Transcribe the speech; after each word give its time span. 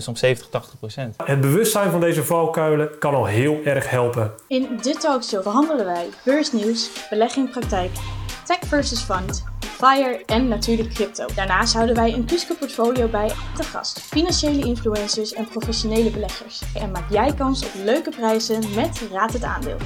soms 0.00 0.20
70, 0.20 0.48
80 0.48 0.78
procent. 0.78 1.14
Het 1.24 1.40
bewustzijn 1.40 1.90
van 1.90 2.00
deze 2.00 2.24
valkuilen 2.24 2.98
kan 2.98 3.14
al 3.14 3.26
heel 3.26 3.60
erg 3.64 3.90
helpen. 3.90 4.32
In 4.48 4.78
dit 4.82 5.00
talkshow 5.00 5.42
behandelen 5.42 5.84
wij 5.84 6.08
beursnieuws, 6.24 6.90
belegging 7.10 7.50
praktijk, 7.50 7.90
tech 8.44 8.58
versus 8.66 9.00
fund, 9.00 9.44
FIRE 9.60 10.22
en 10.26 10.48
natuurlijk 10.48 10.94
crypto. 10.94 11.26
Daarnaast 11.34 11.74
houden 11.74 11.94
wij 11.94 12.12
een 12.12 12.26
Cusco 12.26 12.54
portfolio 12.54 13.08
bij 13.08 13.30
te 13.54 13.62
gast, 13.62 14.00
financiële 14.00 14.66
influencers 14.66 15.32
en 15.32 15.48
professionele 15.48 16.10
beleggers. 16.10 16.62
En 16.74 16.90
maak 16.90 17.10
jij 17.10 17.34
kans 17.34 17.64
op 17.64 17.70
leuke 17.84 18.10
prijzen 18.10 18.74
met 18.74 19.00
Raad 19.12 19.32
het 19.32 19.44
Aandeel. 19.44 19.76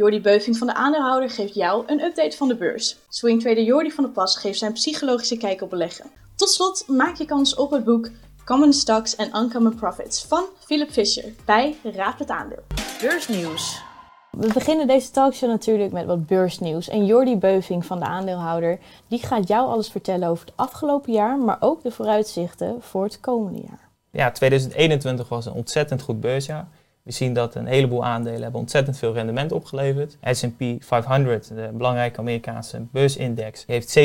Jordi 0.00 0.20
Beuving 0.20 0.56
van 0.56 0.66
de 0.66 0.74
aandeelhouder 0.74 1.30
geeft 1.30 1.54
jou 1.54 1.82
een 1.86 2.00
update 2.00 2.36
van 2.36 2.48
de 2.48 2.54
beurs. 2.54 2.96
Swingtrader 3.08 3.62
Jordi 3.62 3.90
van 3.90 4.04
der 4.04 4.12
Pas 4.12 4.36
geeft 4.36 4.58
zijn 4.58 4.72
psychologische 4.72 5.36
kijk 5.36 5.62
op 5.62 5.70
beleggen. 5.70 6.10
Tot 6.34 6.48
slot 6.48 6.84
maak 6.88 7.16
je 7.16 7.24
kans 7.24 7.54
op 7.54 7.70
het 7.70 7.84
boek 7.84 8.10
Common 8.44 8.72
Stocks 8.72 9.16
and 9.16 9.34
Uncommon 9.34 9.74
Profits 9.74 10.24
van 10.24 10.44
Philip 10.58 10.90
Fisher 10.90 11.32
bij 11.44 11.76
Raad 11.82 12.18
het 12.18 12.30
Aandeel. 12.30 12.62
Beursnieuws. 13.00 13.82
We 14.30 14.52
beginnen 14.52 14.86
deze 14.86 15.10
talkshow 15.10 15.50
natuurlijk 15.50 15.92
met 15.92 16.06
wat 16.06 16.26
beursnieuws. 16.26 16.88
En 16.88 17.06
Jordi 17.06 17.36
Beuving 17.36 17.86
van 17.86 17.98
de 17.98 18.04
aandeelhouder, 18.06 18.78
die 19.08 19.22
gaat 19.22 19.48
jou 19.48 19.68
alles 19.68 19.88
vertellen 19.88 20.28
over 20.28 20.46
het 20.46 20.54
afgelopen 20.56 21.12
jaar, 21.12 21.38
maar 21.38 21.56
ook 21.60 21.82
de 21.82 21.90
vooruitzichten 21.90 22.82
voor 22.82 23.04
het 23.04 23.20
komende 23.20 23.60
jaar. 23.60 23.88
Ja, 24.10 24.30
2021 24.30 25.28
was 25.28 25.46
een 25.46 25.52
ontzettend 25.52 26.02
goed 26.02 26.20
beursjaar. 26.20 26.68
We 27.02 27.12
zien 27.12 27.34
dat 27.34 27.54
een 27.54 27.66
heleboel 27.66 28.04
aandelen 28.04 28.42
hebben 28.42 28.60
ontzettend 28.60 28.98
veel 28.98 29.12
rendement 29.12 29.52
opgeleverd. 29.52 30.16
S&P 30.22 30.62
500, 30.78 31.48
de 31.48 31.70
belangrijke 31.72 32.18
Amerikaanse 32.18 32.82
beursindex, 32.92 33.64
heeft 33.66 33.98
27% 33.98 34.02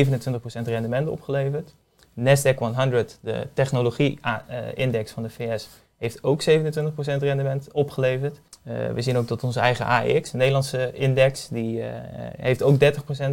rendement 0.64 1.08
opgeleverd. 1.08 1.74
Nasdaq 2.20 2.58
100, 2.58 3.18
de 3.22 3.48
technologie-index 3.54 5.12
van 5.12 5.24
de 5.24 5.30
VS, 5.30 5.70
heeft 5.98 6.24
ook 6.24 6.44
27% 6.44 6.46
rendement 6.96 7.72
opgeleverd. 7.72 8.40
Uh, 8.64 8.74
we 8.92 9.02
zien 9.02 9.18
ook 9.18 9.28
dat 9.28 9.44
onze 9.44 9.60
eigen 9.60 9.86
AEX, 9.86 10.32
de 10.32 10.38
Nederlandse 10.38 10.92
index, 10.94 11.48
die 11.48 11.78
uh, 11.78 11.86
heeft 12.38 12.64
ook 12.64 12.76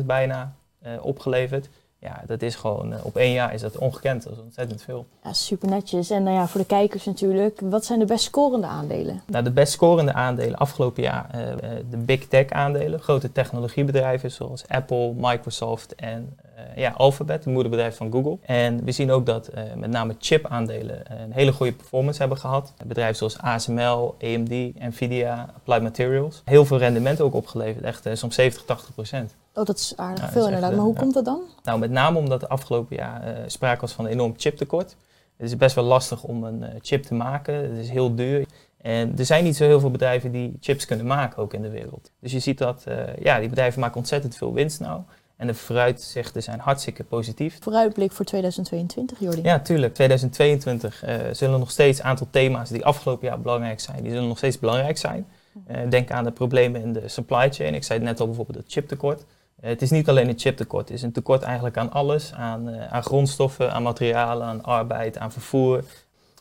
30% 0.02 0.04
bijna 0.04 0.54
opgeleverd 1.00 1.68
ja, 2.02 2.22
dat 2.26 2.42
is 2.42 2.54
gewoon, 2.54 2.94
op 3.02 3.16
één 3.16 3.32
jaar 3.32 3.54
is 3.54 3.60
dat 3.60 3.78
ongekend. 3.78 4.22
Dat 4.22 4.32
is 4.32 4.38
ontzettend 4.38 4.82
veel. 4.82 5.06
Ja, 5.24 5.32
super 5.32 5.68
netjes. 5.68 6.10
En 6.10 6.22
nou 6.22 6.36
ja, 6.36 6.48
voor 6.48 6.60
de 6.60 6.66
kijkers 6.66 7.04
natuurlijk, 7.04 7.60
wat 7.64 7.84
zijn 7.84 7.98
de 7.98 8.04
best 8.04 8.24
scorende 8.24 8.66
aandelen? 8.66 9.22
Nou, 9.26 9.44
de 9.44 9.50
best 9.50 9.72
scorende 9.72 10.12
aandelen 10.12 10.58
afgelopen 10.58 11.02
jaar, 11.02 11.30
uh, 11.34 11.70
de 11.90 11.96
big 11.96 12.28
tech 12.28 12.48
aandelen. 12.48 13.00
Grote 13.00 13.32
technologiebedrijven 13.32 14.30
zoals 14.30 14.68
Apple, 14.68 15.12
Microsoft 15.16 15.94
en 15.94 16.36
uh, 16.56 16.76
ja, 16.76 16.90
Alphabet, 16.96 17.44
het 17.44 17.52
moederbedrijf 17.52 17.96
van 17.96 18.12
Google. 18.12 18.38
En 18.42 18.84
we 18.84 18.92
zien 18.92 19.10
ook 19.10 19.26
dat 19.26 19.50
uh, 19.54 19.62
met 19.76 19.90
name 19.90 20.16
chip 20.18 20.46
aandelen 20.46 21.02
een 21.22 21.32
hele 21.32 21.52
goede 21.52 21.72
performance 21.72 22.20
hebben 22.20 22.38
gehad. 22.38 22.72
Bedrijven 22.84 23.16
zoals 23.16 23.38
ASML, 23.38 24.14
AMD, 24.22 24.50
Nvidia, 24.78 25.52
Applied 25.56 25.82
Materials. 25.82 26.42
Heel 26.44 26.64
veel 26.64 26.78
rendement 26.78 27.20
ook 27.20 27.34
opgeleverd, 27.34 27.84
echt 27.84 28.08
soms 28.12 28.34
70, 28.34 28.64
80 28.64 28.94
procent. 28.94 29.34
Oh, 29.54 29.64
dat 29.64 29.78
is 29.78 29.92
aardig 29.96 30.30
veel 30.30 30.44
inderdaad. 30.44 30.72
maar 30.72 30.84
hoe 30.84 30.94
komt 30.94 31.14
dat 31.14 31.24
dan? 31.24 31.40
Nou, 31.62 31.78
met 31.78 31.90
name 31.90 32.18
omdat 32.18 32.40
de 32.40 32.48
afgelopen 32.48 32.96
jaar 32.96 33.28
uh, 33.28 33.42
sprake 33.46 33.80
was 33.80 33.92
van 33.92 34.04
een 34.04 34.10
enorm 34.10 34.34
chiptekort. 34.36 34.96
Het 35.36 35.46
is 35.50 35.56
best 35.56 35.74
wel 35.74 35.84
lastig 35.84 36.22
om 36.22 36.44
een 36.44 36.62
uh, 36.62 36.68
chip 36.80 37.02
te 37.02 37.14
maken. 37.14 37.54
Het 37.54 37.78
is 37.78 37.90
heel 37.90 38.14
duur. 38.14 38.46
En 38.80 39.18
er 39.18 39.24
zijn 39.24 39.44
niet 39.44 39.56
zo 39.56 39.64
heel 39.64 39.80
veel 39.80 39.90
bedrijven 39.90 40.32
die 40.32 40.56
chips 40.60 40.84
kunnen 40.84 41.06
maken, 41.06 41.42
ook 41.42 41.54
in 41.54 41.62
de 41.62 41.70
wereld. 41.70 42.10
Dus 42.20 42.32
je 42.32 42.38
ziet 42.38 42.58
dat 42.58 42.84
uh, 42.88 43.16
ja, 43.16 43.38
die 43.38 43.48
bedrijven 43.48 43.80
maken 43.80 43.96
ontzettend 43.96 44.36
veel 44.36 44.52
winst 44.52 44.80
nou. 44.80 45.00
En 45.36 45.46
de 45.46 45.54
vooruitzichten 45.54 46.42
zijn 46.42 46.60
hartstikke 46.60 47.04
positief. 47.04 47.58
Vooruitblik 47.60 48.12
voor 48.12 48.24
2022, 48.24 49.20
Jordi? 49.20 49.42
Ja, 49.42 49.60
tuurlijk. 49.60 49.94
2022 49.94 51.04
zullen 51.32 51.58
nog 51.58 51.70
steeds 51.70 51.98
een 51.98 52.04
aantal 52.04 52.26
thema's 52.30 52.68
die 52.68 52.84
afgelopen 52.84 53.28
jaar 53.28 53.40
belangrijk 53.40 53.80
zijn, 53.80 54.02
die 54.02 54.12
zullen 54.12 54.28
nog 54.28 54.36
steeds 54.36 54.58
belangrijk 54.58 54.98
zijn. 54.98 55.26
denk 55.88 56.10
aan 56.10 56.24
de 56.24 56.30
problemen 56.30 56.82
in 56.82 56.92
de 56.92 57.08
supply 57.08 57.52
chain. 57.52 57.74
Ik 57.74 57.84
zei 57.84 57.98
het 57.98 58.08
net 58.08 58.20
al 58.20 58.26
bijvoorbeeld 58.26 58.58
het 58.58 58.72
chiptekort. 58.72 59.24
Het 59.62 59.82
is 59.82 59.90
niet 59.90 60.08
alleen 60.08 60.28
een 60.28 60.38
chiptekort, 60.38 60.88
het 60.88 60.96
is 60.96 61.02
een 61.02 61.12
tekort 61.12 61.42
eigenlijk 61.42 61.76
aan 61.76 61.92
alles. 61.92 62.32
Aan, 62.32 62.68
uh, 62.68 62.86
aan 62.86 63.02
grondstoffen, 63.02 63.72
aan 63.72 63.82
materialen, 63.82 64.46
aan 64.46 64.64
arbeid, 64.64 65.18
aan 65.18 65.32
vervoer. 65.32 65.84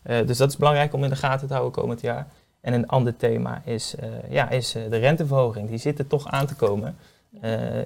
Uh, 0.04 0.28
dus 0.28 0.38
dat 0.38 0.50
is 0.50 0.58
belangrijk 0.58 0.94
om 0.94 1.04
in 1.04 1.10
de 1.10 1.16
gaten 1.16 1.48
te 1.48 1.54
houden 1.54 1.82
komend 1.82 2.02
jaar. 2.02 2.28
En 2.62 2.74
een 2.74 2.88
ander 2.88 3.18
thema 3.18 3.62
is, 3.66 3.96
uh, 4.04 4.32
ja, 4.32 4.50
is 4.50 4.72
de 4.72 4.98
renteverhoging. 4.98 5.70
Die 5.70 5.78
zit 5.78 6.00
er 6.00 6.08
toch 6.08 6.28
aan 6.28 6.46
te 6.46 6.56
komen. 6.56 6.98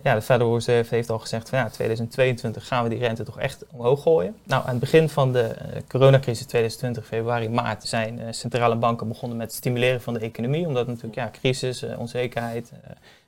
Ja, 0.04 0.14
de 0.14 0.22
Federal 0.22 0.54
Reserve 0.54 0.96
heeft 0.96 1.10
al 1.10 1.20
gezegd 1.20 1.50
van 1.50 1.60
ja, 1.60 1.70
2022 1.70 2.68
gaan 2.68 2.84
we 2.84 2.90
die 2.90 3.00
rente 3.00 3.24
toch 3.24 3.40
echt 3.40 3.66
omhoog 3.72 4.02
gooien. 4.02 4.36
Nou, 4.44 4.64
aan 4.64 4.70
het 4.70 4.80
begin 4.80 5.10
van 5.10 5.34
de 5.34 5.56
coronacrisis 5.88 6.46
2020, 6.46 7.06
februari, 7.06 7.50
maart, 7.50 7.84
zijn 7.84 8.34
centrale 8.34 8.76
banken 8.76 9.08
begonnen 9.08 9.38
met 9.38 9.48
het 9.48 9.56
stimuleren 9.56 10.02
van 10.02 10.14
de 10.14 10.20
economie. 10.20 10.68
Omdat 10.68 10.88
natuurlijk 10.88 11.16
ja, 11.16 11.30
crisis, 11.32 11.86
onzekerheid, 11.98 12.72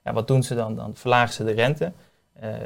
ja, 0.04 0.14
wat 0.14 0.28
doen 0.28 0.44
ze 0.44 0.56
dan? 0.56 0.76
Dan 0.76 0.92
verlagen 0.96 1.34
ze 1.34 1.44
de 1.44 1.52
rente, 1.52 1.92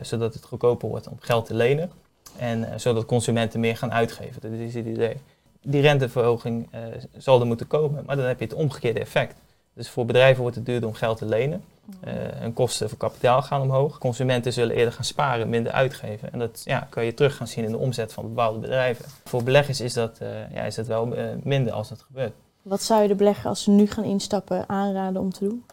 zodat 0.02 0.34
het 0.34 0.44
goedkoper 0.44 0.90
wordt 0.90 1.08
om 1.08 1.18
geld 1.20 1.46
te 1.46 1.54
lenen. 1.54 1.92
En 2.38 2.80
zodat 2.80 3.06
consumenten 3.06 3.60
meer 3.60 3.78
gaan 3.78 3.94
uitgeven. 3.94 4.42
Dat 4.42 4.52
is 4.52 4.74
het 4.74 4.86
idee. 4.86 5.18
Die 5.62 5.82
renteverhoging 5.82 6.70
zal 7.18 7.40
er 7.40 7.46
moeten 7.46 7.68
komen, 7.68 8.04
maar 8.06 8.16
dan 8.16 8.26
heb 8.26 8.40
je 8.40 8.46
het 8.46 8.54
omgekeerde 8.54 9.00
effect. 9.00 9.36
Dus 9.74 9.90
voor 9.90 10.06
bedrijven 10.06 10.42
wordt 10.42 10.56
het 10.56 10.66
duurder 10.66 10.90
om 10.90 10.96
geld 10.96 11.18
te 11.18 11.26
lenen. 11.26 11.64
Hun 12.06 12.54
kosten 12.54 12.90
voor 12.90 12.98
kapitaal 12.98 13.42
gaan 13.42 13.62
omhoog. 13.62 13.98
Consumenten 13.98 14.54
zullen 14.54 14.76
eerder 14.76 14.94
gaan 14.94 15.04
sparen, 15.04 15.50
minder 15.50 15.72
uitgeven. 15.72 16.34
En 16.34 16.40
dat 16.40 16.62
ja, 16.66 16.88
kan 16.90 17.06
je 17.06 17.14
terug 17.14 17.36
gaan 17.36 17.48
zien 17.48 17.64
in 17.64 17.72
de 17.72 17.78
omzet 17.78 18.14
van 18.14 18.28
bepaalde 18.28 18.60
bedrijven. 18.60 19.06
Voor 19.24 19.44
beleggers 19.44 19.82
is 19.82 19.94
dat, 19.94 20.18
ja, 20.54 20.62
is 20.62 20.76
dat 20.76 20.88
wel 20.88 21.14
minder 21.44 21.74
als 21.74 21.90
dat 21.90 22.02
gebeurt. 22.02 22.34
Wat 22.62 22.82
zou 22.82 23.02
je 23.02 23.08
de 23.08 23.16
belegger 23.16 23.50
als 23.50 23.64
ze 23.64 23.72
nu 23.72 23.88
gaan 23.88 24.04
instappen 24.04 24.70
aanraden 24.70 25.22
om 25.22 25.32
te 25.32 25.44
doen? 25.44 25.64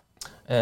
Uh, 0.50 0.56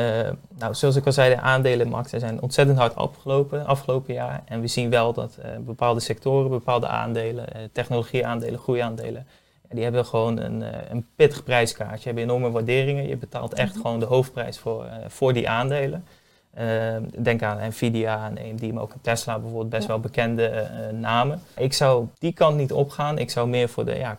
nou, 0.59 0.75
zoals 0.75 0.97
ik 0.97 1.07
al 1.07 1.13
zei, 1.13 1.35
de 1.35 1.41
aandelenmarkten 1.41 2.21
zijn 2.21 2.43
ontzettend 2.43 2.79
hard 2.79 2.97
opgelopen 2.97 3.67
afgelopen 3.67 4.15
jaar. 4.15 4.43
En 4.45 4.61
we 4.61 4.67
zien 4.67 4.91
wel 4.91 5.13
dat 5.13 5.39
uh, 5.39 5.45
bepaalde 5.59 6.01
sectoren, 6.01 6.51
bepaalde 6.51 6.87
aandelen, 6.87 7.47
uh, 7.57 7.63
technologieaandelen, 7.73 8.59
groeiaandelen, 8.59 9.27
die 9.71 9.83
hebben 9.83 10.05
gewoon 10.05 10.39
een, 10.39 10.65
een 10.91 11.07
pittig 11.17 11.45
prijskaartje. 11.45 12.11
Je 12.11 12.17
hebt 12.17 12.31
enorme 12.31 12.51
waarderingen. 12.51 13.09
Je 13.09 13.17
betaalt 13.17 13.55
echt 13.55 13.73
-hmm. 13.73 13.81
gewoon 13.81 13.99
de 14.01 14.07
hoofdprijs 14.07 14.59
voor, 14.59 14.87
voor 15.07 15.33
die 15.33 15.49
aandelen. 15.49 16.05
denk 17.19 17.43
aan 17.43 17.69
Nvidia 17.69 18.27
en 18.27 18.39
AMD, 18.39 18.73
maar 18.73 18.83
ook 18.83 18.93
Tesla 19.01 19.39
bijvoorbeeld, 19.39 19.71
best 19.71 19.83
ja. 19.83 19.89
wel 19.89 20.01
bekende 20.01 20.69
namen. 20.93 21.43
Ik 21.57 21.73
zou 21.73 22.07
die 22.19 22.33
kant 22.33 22.57
niet 22.57 22.73
opgaan. 22.73 23.19
Ik 23.19 23.31
zou 23.31 23.49
meer 23.49 23.69
voor 23.69 23.85
de 23.85 23.95
ja, 23.95 24.19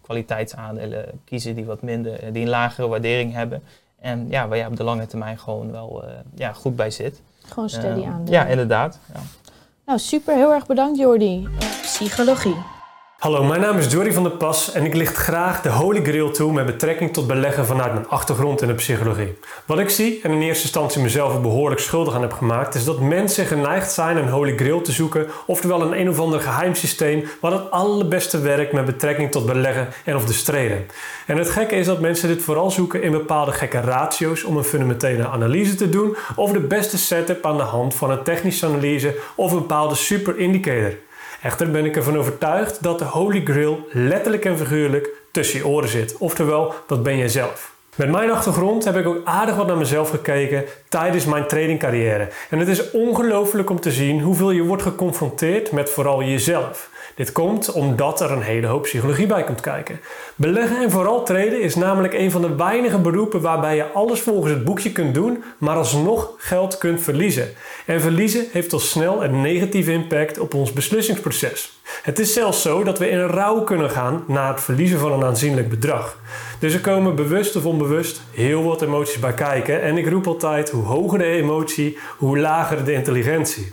kwaliteitsaandelen 0.00 1.20
kiezen 1.24 1.54
die 1.54 1.64
wat 1.64 1.82
minder, 1.82 2.32
die 2.32 2.42
een 2.42 2.48
lagere 2.48 2.88
waardering 2.88 3.32
hebben. 3.32 3.62
En 4.00 4.26
ja, 4.28 4.48
waar 4.48 4.58
je 4.58 4.66
op 4.66 4.76
de 4.76 4.84
lange 4.84 5.06
termijn 5.06 5.38
gewoon 5.38 5.70
wel 5.72 6.04
ja, 6.34 6.52
goed 6.52 6.76
bij 6.76 6.90
zit. 6.90 7.20
Gewoon 7.48 7.68
steady 7.68 8.00
uh, 8.00 8.08
aan. 8.08 8.26
Ja, 8.26 8.46
inderdaad. 8.46 8.98
Ja. 9.14 9.20
Nou, 9.86 9.98
super. 9.98 10.34
Heel 10.34 10.52
erg 10.52 10.66
bedankt, 10.66 10.98
Jordi. 10.98 11.48
Psychologie. 11.82 12.75
Hallo, 13.26 13.44
mijn 13.44 13.60
naam 13.60 13.78
is 13.78 13.92
Jordi 13.92 14.12
van 14.12 14.22
der 14.22 14.32
Pas 14.32 14.72
en 14.72 14.84
ik 14.84 14.94
licht 14.94 15.16
graag 15.16 15.62
de 15.62 15.68
Holy 15.68 16.02
Grail 16.02 16.30
toe 16.30 16.52
met 16.52 16.66
betrekking 16.66 17.12
tot 17.12 17.26
beleggen 17.26 17.66
vanuit 17.66 17.92
mijn 17.92 18.08
achtergrond 18.08 18.62
in 18.62 18.68
de 18.68 18.74
psychologie. 18.74 19.38
Wat 19.64 19.78
ik 19.78 19.88
zie, 19.88 20.20
en 20.22 20.30
in 20.30 20.40
eerste 20.40 20.62
instantie 20.62 21.02
mezelf 21.02 21.34
er 21.34 21.40
behoorlijk 21.40 21.80
schuldig 21.80 22.14
aan 22.14 22.20
heb 22.20 22.32
gemaakt, 22.32 22.74
is 22.74 22.84
dat 22.84 23.00
mensen 23.00 23.46
geneigd 23.46 23.92
zijn 23.92 24.16
een 24.16 24.28
Holy 24.28 24.56
Grail 24.56 24.80
te 24.80 24.92
zoeken, 24.92 25.26
oftewel 25.46 25.80
een 25.82 26.00
een 26.00 26.08
of 26.08 26.20
ander 26.20 26.40
geheim 26.40 26.74
systeem 26.74 27.24
wat 27.40 27.52
het 27.52 27.70
allerbeste 27.70 28.40
werkt 28.40 28.72
met 28.72 28.84
betrekking 28.84 29.30
tot 29.30 29.46
beleggen 29.46 29.88
en 30.04 30.16
of 30.16 30.24
de 30.24 30.32
streden. 30.32 30.86
En 31.26 31.36
het 31.36 31.50
gekke 31.50 31.74
is 31.74 31.86
dat 31.86 32.00
mensen 32.00 32.28
dit 32.28 32.42
vooral 32.42 32.70
zoeken 32.70 33.02
in 33.02 33.10
bepaalde 33.10 33.52
gekke 33.52 33.80
ratio's 33.80 34.44
om 34.44 34.56
een 34.56 34.64
fundamentele 34.64 35.28
analyse 35.28 35.74
te 35.74 35.88
doen 35.88 36.16
of 36.36 36.52
de 36.52 36.60
beste 36.60 36.98
setup 36.98 37.46
aan 37.46 37.56
de 37.56 37.62
hand 37.62 37.94
van 37.94 38.10
een 38.10 38.22
technische 38.22 38.66
analyse 38.66 39.16
of 39.34 39.52
een 39.52 39.58
bepaalde 39.58 39.94
super 39.94 40.38
indicator. 40.38 40.92
Echter 41.46 41.70
ben 41.70 41.84
ik 41.84 41.96
ervan 41.96 42.16
overtuigd 42.16 42.82
dat 42.82 42.98
de 42.98 43.04
Holy 43.04 43.44
Grail 43.44 43.86
letterlijk 43.92 44.44
en 44.44 44.58
figuurlijk 44.58 45.08
tussen 45.30 45.58
je 45.58 45.66
oren 45.66 45.88
zit. 45.88 46.16
Oftewel, 46.18 46.74
dat 46.86 47.02
ben 47.02 47.16
jij 47.16 47.28
zelf. 47.28 47.75
Met 47.96 48.10
mijn 48.10 48.30
achtergrond 48.30 48.84
heb 48.84 48.96
ik 48.96 49.06
ook 49.06 49.20
aardig 49.24 49.56
wat 49.56 49.66
naar 49.66 49.76
mezelf 49.76 50.10
gekeken 50.10 50.64
tijdens 50.88 51.24
mijn 51.24 51.46
tradingcarrière. 51.46 52.28
En 52.50 52.58
het 52.58 52.68
is 52.68 52.90
ongelooflijk 52.90 53.70
om 53.70 53.80
te 53.80 53.92
zien 53.92 54.20
hoeveel 54.20 54.50
je 54.50 54.62
wordt 54.62 54.82
geconfronteerd 54.82 55.72
met 55.72 55.90
vooral 55.90 56.22
jezelf. 56.22 56.90
Dit 57.14 57.32
komt 57.32 57.72
omdat 57.72 58.20
er 58.20 58.30
een 58.30 58.42
hele 58.42 58.66
hoop 58.66 58.82
psychologie 58.82 59.26
bij 59.26 59.44
komt 59.44 59.60
kijken. 59.60 60.00
Beleggen 60.34 60.82
en 60.82 60.90
vooral 60.90 61.24
traden 61.24 61.60
is 61.60 61.74
namelijk 61.74 62.14
een 62.14 62.30
van 62.30 62.40
de 62.40 62.54
weinige 62.54 62.98
beroepen 62.98 63.40
waarbij 63.40 63.76
je 63.76 63.92
alles 63.92 64.20
volgens 64.20 64.52
het 64.52 64.64
boekje 64.64 64.92
kunt 64.92 65.14
doen, 65.14 65.42
maar 65.58 65.76
alsnog 65.76 66.30
geld 66.36 66.78
kunt 66.78 67.02
verliezen. 67.02 67.48
En 67.86 68.00
verliezen 68.00 68.46
heeft 68.52 68.72
al 68.72 68.78
snel 68.78 69.24
een 69.24 69.40
negatieve 69.40 69.92
impact 69.92 70.38
op 70.38 70.54
ons 70.54 70.72
beslissingsproces. 70.72 71.78
Het 72.02 72.18
is 72.18 72.32
zelfs 72.32 72.62
zo 72.62 72.84
dat 72.84 72.98
we 72.98 73.08
in 73.08 73.26
rouw 73.26 73.60
kunnen 73.60 73.90
gaan 73.90 74.24
na 74.26 74.50
het 74.50 74.60
verliezen 74.60 74.98
van 74.98 75.12
een 75.12 75.24
aanzienlijk 75.24 75.68
bedrag. 75.68 76.18
Dus 76.58 76.74
er 76.74 76.80
komen 76.80 77.14
bewust 77.14 77.56
of 77.56 77.64
onbewust 77.64 78.22
heel 78.32 78.62
wat 78.62 78.82
emoties 78.82 79.18
bij 79.18 79.34
kijken. 79.34 79.82
En 79.82 79.98
ik 79.98 80.08
roep 80.08 80.26
altijd: 80.26 80.70
hoe 80.70 80.84
hoger 80.84 81.18
de 81.18 81.24
emotie, 81.24 81.98
hoe 82.16 82.38
lager 82.38 82.84
de 82.84 82.92
intelligentie. 82.92 83.72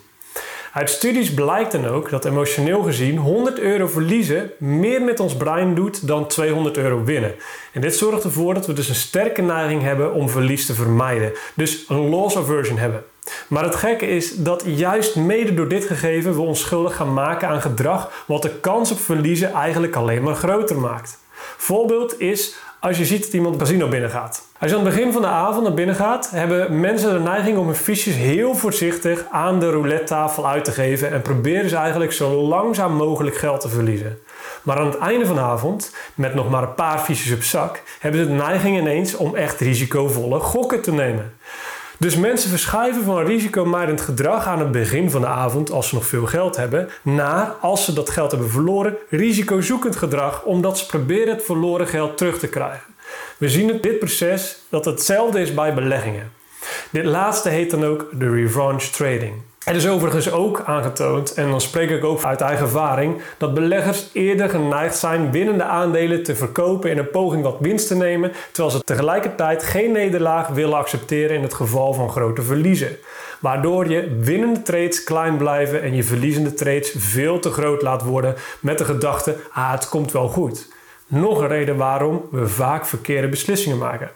Uit 0.73 0.89
studies 0.89 1.33
blijkt 1.33 1.71
dan 1.71 1.87
ook 1.87 2.09
dat 2.09 2.25
emotioneel 2.25 2.81
gezien 2.81 3.17
100 3.17 3.59
euro 3.59 3.87
verliezen 3.87 4.51
meer 4.57 5.01
met 5.01 5.19
ons 5.19 5.37
brein 5.37 5.75
doet 5.75 6.07
dan 6.07 6.27
200 6.27 6.77
euro 6.77 7.03
winnen. 7.03 7.35
En 7.71 7.81
dit 7.81 7.95
zorgt 7.95 8.23
ervoor 8.23 8.53
dat 8.53 8.67
we 8.67 8.73
dus 8.73 8.89
een 8.89 8.95
sterke 8.95 9.41
neiging 9.41 9.81
hebben 9.81 10.13
om 10.13 10.29
verlies 10.29 10.65
te 10.65 10.73
vermijden. 10.73 11.31
Dus 11.53 11.85
een 11.87 12.09
loss 12.09 12.37
aversion 12.37 12.77
hebben. 12.77 13.03
Maar 13.47 13.63
het 13.63 13.75
gekke 13.75 14.07
is 14.07 14.35
dat 14.35 14.63
juist 14.65 15.15
mede 15.15 15.53
door 15.53 15.67
dit 15.67 15.85
gegeven 15.85 16.33
we 16.33 16.41
ons 16.41 16.59
schuldig 16.59 16.95
gaan 16.95 17.13
maken 17.13 17.47
aan 17.47 17.61
gedrag 17.61 18.23
wat 18.25 18.41
de 18.41 18.59
kans 18.59 18.91
op 18.91 18.99
verliezen 18.99 19.51
eigenlijk 19.51 19.95
alleen 19.95 20.23
maar 20.23 20.35
groter 20.35 20.79
maakt. 20.79 21.17
Voorbeeld 21.57 22.19
is 22.19 22.55
als 22.83 22.97
je 22.97 23.05
ziet 23.05 23.23
dat 23.23 23.33
iemand 23.33 23.53
een 23.53 23.59
casino 23.59 23.87
binnengaat. 23.87 24.43
Als 24.59 24.71
je 24.71 24.77
aan 24.77 24.85
het 24.85 24.95
begin 24.95 25.11
van 25.11 25.21
de 25.21 25.27
avond 25.27 25.63
naar 25.63 25.73
binnen 25.73 25.95
gaat, 25.95 26.29
hebben 26.29 26.79
mensen 26.79 27.13
de 27.13 27.19
neiging 27.19 27.57
om 27.57 27.65
hun 27.65 27.75
fiches 27.75 28.15
heel 28.15 28.55
voorzichtig 28.55 29.25
aan 29.31 29.59
de 29.59 29.69
roulette 29.69 30.03
tafel 30.03 30.47
uit 30.47 30.65
te 30.65 30.71
geven 30.71 31.11
en 31.11 31.21
proberen 31.21 31.69
ze 31.69 31.75
eigenlijk 31.75 32.11
zo 32.11 32.31
langzaam 32.31 32.93
mogelijk 32.93 33.35
geld 33.35 33.61
te 33.61 33.69
verliezen. 33.69 34.17
Maar 34.63 34.77
aan 34.77 34.85
het 34.85 34.97
einde 34.97 35.25
van 35.25 35.35
de 35.35 35.41
avond, 35.41 35.95
met 36.15 36.33
nog 36.33 36.49
maar 36.49 36.63
een 36.63 36.73
paar 36.73 36.99
fiches 36.99 37.33
op 37.33 37.43
zak, 37.43 37.81
hebben 37.99 38.21
ze 38.21 38.27
de 38.27 38.33
neiging 38.33 38.77
ineens 38.77 39.15
om 39.15 39.35
echt 39.35 39.59
risicovolle 39.59 40.39
gokken 40.39 40.81
te 40.81 40.93
nemen. 40.93 41.33
Dus 41.97 42.15
mensen 42.15 42.49
verschuiven 42.49 43.03
van 43.03 43.25
risicomijdend 43.25 44.01
gedrag 44.01 44.45
aan 44.45 44.59
het 44.59 44.71
begin 44.71 45.11
van 45.11 45.21
de 45.21 45.27
avond, 45.27 45.71
als 45.71 45.89
ze 45.89 45.95
nog 45.95 46.05
veel 46.05 46.25
geld 46.25 46.55
hebben, 46.55 46.89
naar, 47.01 47.47
als 47.61 47.85
ze 47.85 47.93
dat 47.93 48.09
geld 48.09 48.31
hebben 48.31 48.49
verloren, 48.49 48.97
risicozoekend 49.09 49.95
gedrag, 49.95 50.43
omdat 50.43 50.77
ze 50.77 50.85
proberen 50.85 51.33
het 51.33 51.43
verloren 51.43 51.87
geld 51.87 52.17
terug 52.17 52.39
te 52.39 52.47
krijgen. 52.47 52.93
We 53.37 53.49
zien 53.49 53.69
in 53.69 53.81
dit 53.81 53.99
proces 53.99 54.57
dat 54.69 54.85
hetzelfde 54.85 55.41
is 55.41 55.53
bij 55.53 55.73
beleggingen. 55.73 56.31
Dit 56.89 57.05
laatste 57.05 57.49
heet 57.49 57.71
dan 57.71 57.85
ook 57.85 58.09
de 58.11 58.29
revenge 58.29 58.89
trading. 58.89 59.33
Het 59.63 59.75
is 59.75 59.87
overigens 59.87 60.31
ook 60.31 60.61
aangetoond, 60.65 61.33
en 61.33 61.49
dan 61.49 61.61
spreek 61.61 61.89
ik 61.89 62.03
ook 62.03 62.23
uit 62.23 62.41
eigen 62.41 62.65
ervaring, 62.65 63.21
dat 63.37 63.53
beleggers 63.53 64.09
eerder 64.13 64.49
geneigd 64.49 64.97
zijn 64.97 65.31
winnende 65.31 65.63
aandelen 65.63 66.23
te 66.23 66.35
verkopen 66.35 66.89
in 66.89 66.97
een 66.97 67.09
poging 67.09 67.43
wat 67.43 67.57
winst 67.59 67.87
te 67.87 67.95
nemen, 67.95 68.31
terwijl 68.51 68.75
ze 68.75 68.83
tegelijkertijd 68.83 69.63
geen 69.63 69.91
nederlaag 69.91 70.47
willen 70.47 70.77
accepteren 70.77 71.35
in 71.35 71.41
het 71.41 71.53
geval 71.53 71.93
van 71.93 72.09
grote 72.09 72.41
verliezen. 72.41 72.97
Waardoor 73.39 73.89
je 73.89 74.17
winnende 74.19 74.61
trades 74.61 75.03
klein 75.03 75.37
blijven 75.37 75.81
en 75.81 75.95
je 75.95 76.03
verliezende 76.03 76.53
trades 76.53 76.93
veel 76.97 77.39
te 77.39 77.51
groot 77.51 77.81
laat 77.81 78.03
worden 78.03 78.35
met 78.59 78.77
de 78.77 78.85
gedachte: 78.85 79.35
ah, 79.51 79.71
het 79.71 79.89
komt 79.89 80.11
wel 80.11 80.27
goed. 80.27 80.67
Nog 81.07 81.41
een 81.41 81.47
reden 81.47 81.77
waarom 81.77 82.25
we 82.31 82.47
vaak 82.47 82.85
verkeerde 82.85 83.27
beslissingen 83.27 83.77
maken. 83.77 84.11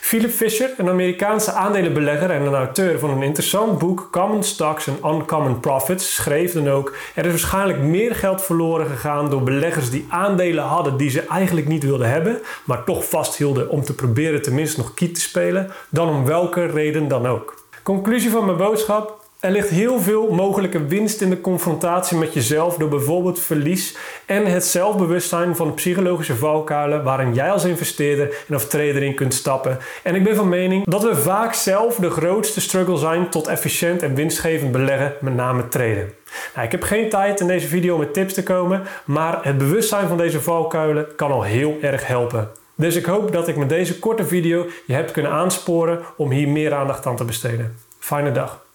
Philip 0.00 0.30
Fisher, 0.30 0.70
een 0.76 0.88
Amerikaanse 0.88 1.52
aandelenbelegger 1.52 2.30
en 2.30 2.42
een 2.42 2.54
auteur 2.54 2.98
van 2.98 3.10
een 3.10 3.22
interessant 3.22 3.78
boek 3.78 4.08
Common 4.10 4.42
Stocks 4.42 4.88
and 4.88 5.14
Uncommon 5.14 5.60
Profits, 5.60 6.14
schreef 6.14 6.52
dan 6.52 6.68
ook: 6.68 6.94
Er 7.14 7.24
is 7.24 7.30
waarschijnlijk 7.30 7.78
meer 7.78 8.14
geld 8.14 8.42
verloren 8.42 8.86
gegaan 8.86 9.30
door 9.30 9.42
beleggers 9.42 9.90
die 9.90 10.06
aandelen 10.08 10.64
hadden 10.64 10.96
die 10.96 11.10
ze 11.10 11.20
eigenlijk 11.20 11.68
niet 11.68 11.82
wilden 11.82 12.08
hebben, 12.08 12.40
maar 12.64 12.84
toch 12.84 13.08
vasthielden 13.08 13.68
om 13.68 13.84
te 13.84 13.94
proberen 13.94 14.42
tenminste 14.42 14.80
nog 14.80 14.94
kiet 14.94 15.14
te 15.14 15.20
spelen, 15.20 15.70
dan 15.88 16.08
om 16.08 16.24
welke 16.24 16.66
reden 16.66 17.08
dan 17.08 17.26
ook. 17.26 17.54
Conclusie 17.82 18.30
van 18.30 18.44
mijn 18.44 18.56
boodschap: 18.56 19.19
er 19.40 19.50
ligt 19.50 19.68
heel 19.68 20.00
veel 20.00 20.30
mogelijke 20.30 20.86
winst 20.86 21.20
in 21.20 21.30
de 21.30 21.40
confrontatie 21.40 22.16
met 22.16 22.34
jezelf 22.34 22.76
door 22.76 22.88
bijvoorbeeld 22.88 23.40
verlies 23.40 23.96
en 24.26 24.46
het 24.46 24.64
zelfbewustzijn 24.64 25.56
van 25.56 25.66
de 25.66 25.72
psychologische 25.72 26.36
valkuilen 26.36 27.02
waarin 27.02 27.34
jij 27.34 27.50
als 27.50 27.64
investeerder 27.64 28.44
en 28.48 28.54
of 28.54 28.68
trader 28.68 29.02
in 29.02 29.14
kunt 29.14 29.34
stappen. 29.34 29.78
En 30.02 30.14
ik 30.14 30.24
ben 30.24 30.36
van 30.36 30.48
mening 30.48 30.84
dat 30.84 31.02
we 31.02 31.16
vaak 31.16 31.54
zelf 31.54 31.96
de 31.96 32.10
grootste 32.10 32.60
struggle 32.60 32.96
zijn 32.96 33.28
tot 33.28 33.46
efficiënt 33.46 34.02
en 34.02 34.14
winstgevend 34.14 34.72
beleggen, 34.72 35.14
met 35.20 35.34
name 35.34 35.68
traden. 35.68 36.12
Nou, 36.54 36.66
ik 36.66 36.72
heb 36.72 36.82
geen 36.82 37.08
tijd 37.08 37.40
in 37.40 37.46
deze 37.46 37.66
video 37.66 37.98
met 37.98 38.14
tips 38.14 38.34
te 38.34 38.42
komen, 38.42 38.82
maar 39.04 39.38
het 39.42 39.58
bewustzijn 39.58 40.08
van 40.08 40.16
deze 40.16 40.40
valkuilen 40.40 41.06
kan 41.16 41.30
al 41.30 41.42
heel 41.42 41.78
erg 41.80 42.06
helpen. 42.06 42.50
Dus 42.74 42.96
ik 42.96 43.04
hoop 43.04 43.32
dat 43.32 43.48
ik 43.48 43.56
met 43.56 43.68
deze 43.68 43.98
korte 43.98 44.26
video 44.26 44.66
je 44.86 44.94
heb 44.94 45.12
kunnen 45.12 45.32
aansporen 45.32 46.00
om 46.16 46.30
hier 46.30 46.48
meer 46.48 46.74
aandacht 46.74 47.06
aan 47.06 47.16
te 47.16 47.24
besteden. 47.24 47.76
Fijne 47.98 48.32
dag. 48.32 48.68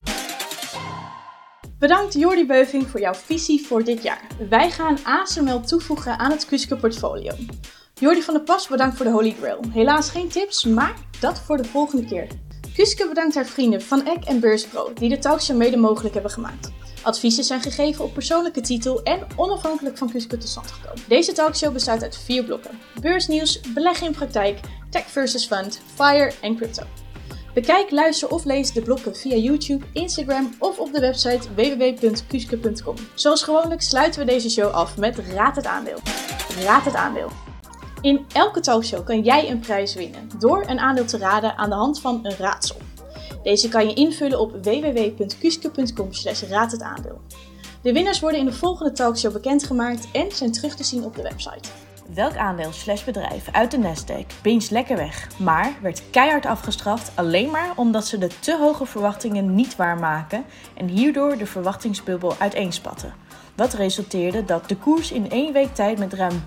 Bedankt 1.86 2.14
Jordi 2.14 2.46
Beuving 2.46 2.88
voor 2.88 3.00
jouw 3.00 3.14
visie 3.14 3.66
voor 3.66 3.84
dit 3.84 4.04
jaar. 4.04 4.28
Wij 4.50 4.72
gaan 4.72 4.98
ASML 5.04 5.62
toevoegen 5.62 6.20
aan 6.20 6.32
het 6.32 6.46
Kuske 6.46 6.76
portfolio. 6.76 7.32
Jordi 7.94 8.22
van 8.22 8.34
der 8.34 8.44
Pas 8.44 8.68
bedankt 8.68 8.96
voor 8.96 9.06
de 9.06 9.12
Holy 9.12 9.36
Grail. 9.40 9.60
Helaas 9.72 10.10
geen 10.10 10.28
tips, 10.28 10.64
maar 10.64 10.94
dat 11.20 11.40
voor 11.40 11.58
de 11.58 11.64
volgende 11.64 12.06
keer. 12.06 12.28
Kuske 12.76 13.08
bedankt 13.08 13.36
haar 13.36 13.46
vrienden 13.46 13.82
Van 13.82 14.06
Eck 14.06 14.24
en 14.24 14.40
Beurspro 14.40 14.94
die 14.94 15.10
de 15.10 15.18
talkshow 15.18 15.58
mede 15.58 15.78
mogelijk 15.78 16.14
hebben 16.14 16.32
gemaakt. 16.32 16.72
Adviezen 17.04 17.44
zijn 17.44 17.62
gegeven 17.62 18.04
op 18.04 18.14
persoonlijke 18.14 18.62
titel 18.62 19.04
en 19.04 19.28
onafhankelijk 19.36 19.98
van 19.98 20.12
Kuske 20.12 20.38
tot 20.38 20.50
stand 20.50 20.72
gekomen. 20.72 21.04
Deze 21.08 21.32
talkshow 21.32 21.74
bestaat 21.74 22.04
uit 22.04 22.18
vier 22.18 22.44
blokken. 22.44 22.80
Beursnieuws, 23.02 23.60
beleggen 23.74 24.08
in 24.08 24.14
praktijk, 24.14 24.60
tech 24.90 25.06
versus 25.06 25.46
fund, 25.46 25.82
fire 25.96 26.32
en 26.42 26.56
crypto. 26.56 26.84
Bekijk, 27.56 27.92
luister 27.92 28.30
of 28.30 28.46
lees 28.46 28.72
de 28.72 28.82
blokken 28.82 29.16
via 29.16 29.36
YouTube, 29.36 29.86
Instagram 29.94 30.54
of 30.60 30.80
op 30.80 30.94
de 30.94 31.00
website 31.00 31.54
www.kuske.com. 31.54 32.96
Zoals 33.14 33.44
gewoonlijk 33.44 33.82
sluiten 33.82 34.20
we 34.20 34.32
deze 34.32 34.50
show 34.50 34.72
af 34.72 34.98
met 34.98 35.18
Raad 35.18 35.56
het 35.56 35.66
aandeel. 35.66 35.98
Raad 36.64 36.86
het 36.86 36.96
aandeel. 36.96 37.30
In 38.02 38.26
elke 38.34 38.60
talkshow 38.60 39.06
kan 39.06 39.22
jij 39.22 39.50
een 39.50 39.60
prijs 39.60 39.94
winnen 39.94 40.30
door 40.40 40.64
een 40.68 40.80
aandeel 40.80 41.06
te 41.06 41.18
raden 41.18 41.58
aan 41.58 41.70
de 41.70 41.76
hand 41.76 42.02
van 42.02 42.20
een 42.24 42.36
raadsel. 42.38 42.78
Deze 43.44 43.70
kan 43.70 43.88
je 43.88 43.94
invullen 43.94 44.40
op 44.40 44.52
www.kuske.com 44.52 46.10
aandeel. 46.80 47.22
De 47.82 47.94
winnaars 47.94 48.20
worden 48.20 48.40
in 48.40 48.46
de 48.46 48.54
volgende 48.54 48.92
talkshow 48.92 49.34
bekendgemaakt 49.34 50.08
en 50.12 50.32
zijn 50.32 50.52
terug 50.52 50.76
te 50.76 50.84
zien 50.84 51.04
op 51.04 51.16
de 51.16 51.22
website. 51.22 51.70
Welk 52.14 52.36
aandeel 52.36 52.72
slash 52.72 53.04
bedrijf 53.04 53.48
uit 53.52 53.72
de 53.72 53.78
Nasdaq 53.78 54.42
pinch 54.42 54.70
lekker 54.70 54.98
weg, 54.98 55.40
maar 55.40 55.74
werd 55.82 56.04
keihard 56.12 56.46
afgestraft 56.46 57.12
alleen 57.16 57.52
maar 57.52 57.74
omdat 57.76 58.06
ze 58.06 58.18
de 58.18 58.40
te 58.40 58.58
hoge 58.58 58.86
verwachtingen 58.86 59.56
niet 59.56 59.76
waarmaken 59.76 60.46
en 60.74 60.88
hierdoor 60.88 61.38
de 61.38 61.46
verwachtingsbubbel 61.46 62.36
uiteenspatten. 62.40 63.14
Wat 63.56 63.74
resulteerde 63.74 64.46
dat 64.46 64.70
de 64.70 64.78
koers 64.78 65.12
in 65.12 65.30
één 65.30 65.54
week 65.54 65.74
tijd 65.74 66.00
met 66.00 66.14
ruim 66.14 66.44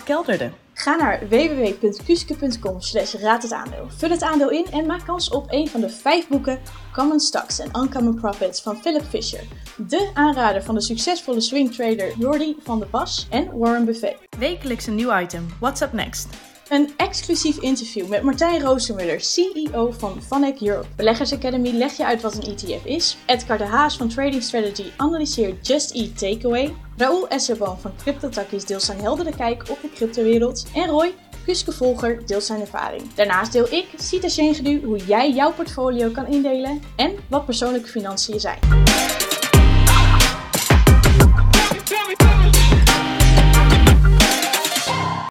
30% 0.00 0.04
kelderde. 0.04 0.50
Ga 0.84 0.96
naar 0.96 1.28
www.kuske.com 1.28 2.80
slash 2.80 3.14
raad 3.14 3.42
het 3.42 3.52
aandeel. 3.52 3.86
Vul 3.88 4.10
het 4.10 4.22
aandeel 4.22 4.50
in 4.50 4.66
en 4.70 4.86
maak 4.86 5.04
kans 5.06 5.30
op 5.30 5.46
een 5.48 5.68
van 5.68 5.80
de 5.80 5.88
vijf 5.88 6.28
boeken 6.28 6.60
Common 6.92 7.20
Stocks 7.20 7.60
and 7.60 7.76
Uncommon 7.76 8.14
Profits 8.14 8.62
van 8.62 8.76
Philip 8.76 9.04
Fisher. 9.04 9.44
De 9.76 10.10
aanrader 10.14 10.62
van 10.62 10.74
de 10.74 10.80
succesvolle 10.80 11.40
swingtrader 11.40 12.18
Jordi 12.18 12.56
van 12.62 12.78
der 12.78 12.88
Pas 12.88 13.26
en 13.30 13.58
Warren 13.58 13.84
Buffett. 13.84 14.18
Wekelijks 14.38 14.86
een 14.86 14.94
nieuw 14.94 15.18
item. 15.20 15.46
What's 15.60 15.80
up 15.80 15.92
next? 15.92 16.53
Een 16.68 16.90
exclusief 16.96 17.58
interview 17.58 18.08
met 18.08 18.22
Martijn 18.22 18.60
Roosemuller, 18.60 19.20
CEO 19.20 19.90
van 19.90 20.22
Vanek 20.22 20.60
Europe. 20.60 20.86
Beleggers 20.96 21.32
Academy 21.32 21.70
leg 21.70 21.96
je 21.96 22.04
uit 22.04 22.22
wat 22.22 22.34
een 22.34 22.56
ETF 22.56 22.84
is. 22.84 23.16
Edgar 23.26 23.58
de 23.58 23.64
Haas 23.64 23.96
van 23.96 24.08
Trading 24.08 24.42
Strategy 24.42 24.84
analyseert 24.96 25.66
Just 25.66 25.90
Eat 25.94 26.18
Takeaway. 26.18 26.74
Raoul 26.96 27.28
Esserban 27.28 27.80
van 27.80 27.92
CryptoTakkies 27.96 28.64
deelt 28.64 28.82
zijn 28.82 29.00
heldere 29.00 29.36
kijk 29.36 29.64
op 29.68 29.78
de 29.82 29.90
cryptowereld. 29.94 30.66
En 30.74 30.86
Roy, 30.86 31.14
Kuske 31.44 31.72
Volger, 31.72 32.26
deelt 32.26 32.44
zijn 32.44 32.60
ervaring. 32.60 33.14
Daarnaast 33.14 33.52
deel 33.52 33.72
ik, 33.72 33.86
Sita 33.96 34.28
Sjengedu, 34.28 34.80
hoe 34.84 34.98
jij 34.98 35.32
jouw 35.32 35.52
portfolio 35.52 36.10
kan 36.10 36.26
indelen 36.26 36.82
en 36.96 37.16
wat 37.28 37.44
persoonlijke 37.44 37.88
financiën 37.88 38.40
zijn. 38.40 38.83